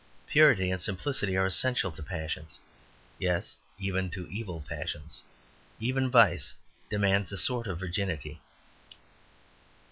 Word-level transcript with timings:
Purity 0.25 0.71
and 0.71 0.81
simplicity 0.81 1.37
are 1.37 1.45
essential 1.45 1.91
to 1.91 2.01
passions 2.01 2.59
yes 3.19 3.55
even 3.77 4.09
to 4.09 4.25
evil 4.31 4.65
passions. 4.67 5.21
Even 5.79 6.09
vice 6.09 6.55
demands 6.89 7.31
a 7.31 7.37
sort 7.37 7.67
of 7.67 7.77
virginity. 7.79 8.41